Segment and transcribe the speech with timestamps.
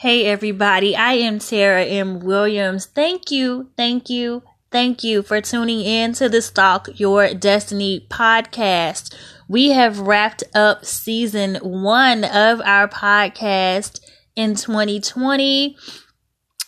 [0.00, 0.94] Hey, everybody.
[0.94, 2.20] I am Tara M.
[2.20, 2.86] Williams.
[2.86, 9.12] Thank you, thank you, thank you for tuning in to the Stalk Your Destiny podcast.
[9.48, 13.98] We have wrapped up season one of our podcast
[14.36, 15.76] in 2020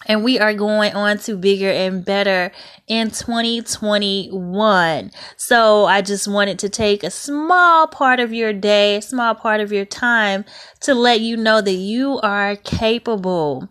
[0.07, 2.51] and we are going on to bigger and better
[2.89, 5.11] in 2021.
[5.37, 9.73] So I just wanted to take a small part of your day, small part of
[9.73, 10.45] your time
[10.81, 13.69] to let you know that you are capable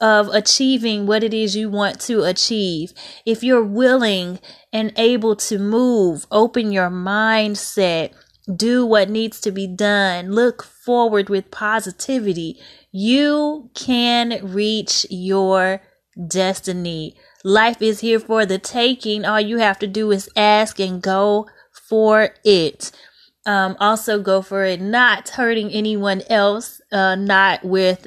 [0.00, 2.92] of achieving what it is you want to achieve.
[3.26, 4.38] If you're willing
[4.72, 8.12] and able to move, open your mindset,
[8.54, 12.58] do what needs to be done, look forward with positivity,
[12.90, 15.80] you can reach your
[16.28, 17.16] destiny.
[17.44, 19.24] Life is here for the taking.
[19.24, 22.90] All you have to do is ask and go for it.
[23.44, 28.06] Um, also go for it, not hurting anyone else, uh, not with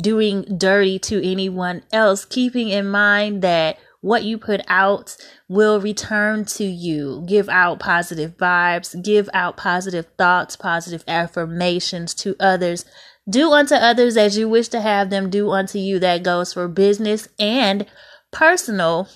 [0.00, 5.16] doing dirty to anyone else, keeping in mind that what you put out
[5.48, 7.24] will return to you.
[7.26, 12.84] Give out positive vibes, give out positive thoughts, positive affirmations to others.
[13.28, 15.98] Do unto others as you wish to have them do unto you.
[15.98, 17.86] That goes for business and
[18.30, 19.08] personal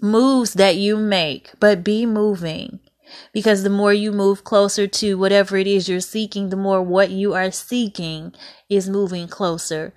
[0.00, 2.80] moves that you make, but be moving.
[3.32, 7.10] Because the more you move closer to whatever it is you're seeking, the more what
[7.10, 8.32] you are seeking
[8.68, 9.92] is moving closer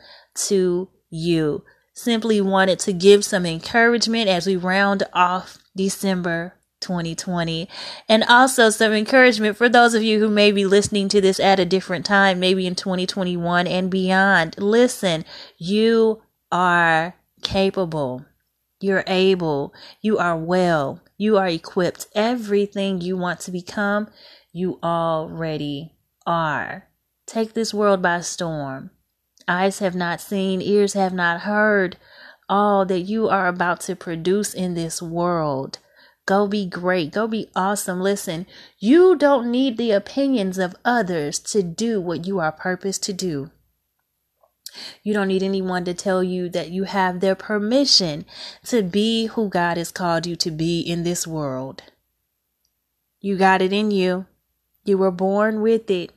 [0.47, 7.67] to you simply wanted to give some encouragement as we round off December 2020
[8.09, 11.59] and also some encouragement for those of you who may be listening to this at
[11.59, 14.55] a different time, maybe in 2021 and beyond.
[14.57, 15.23] Listen,
[15.57, 18.25] you are capable.
[18.79, 19.73] You're able.
[20.01, 21.01] You are well.
[21.17, 22.07] You are equipped.
[22.13, 24.09] Everything you want to become,
[24.51, 25.93] you already
[26.27, 26.89] are.
[27.25, 28.91] Take this world by storm.
[29.47, 31.97] Eyes have not seen, ears have not heard
[32.49, 35.79] all that you are about to produce in this world.
[36.25, 37.11] Go be great.
[37.11, 37.99] Go be awesome.
[37.99, 38.45] Listen,
[38.79, 43.51] you don't need the opinions of others to do what you are purposed to do.
[45.03, 48.25] You don't need anyone to tell you that you have their permission
[48.65, 51.83] to be who God has called you to be in this world.
[53.19, 54.25] You got it in you.
[54.85, 56.11] You were born with it.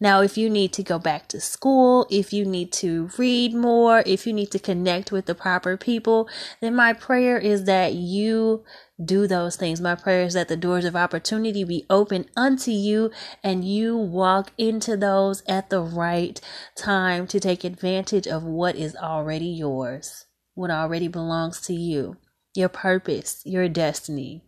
[0.00, 4.02] Now, if you need to go back to school, if you need to read more,
[4.06, 6.28] if you need to connect with the proper people,
[6.60, 8.64] then my prayer is that you
[9.02, 9.80] do those things.
[9.80, 13.10] My prayer is that the doors of opportunity be open unto you
[13.42, 16.40] and you walk into those at the right
[16.76, 22.16] time to take advantage of what is already yours, what already belongs to you,
[22.54, 24.47] your purpose, your destiny.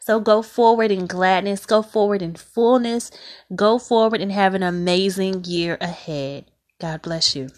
[0.00, 3.10] So go forward in gladness, go forward in fullness,
[3.54, 6.50] go forward and have an amazing year ahead.
[6.80, 7.50] God bless you.